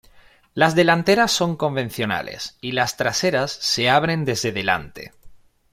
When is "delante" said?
4.51-5.11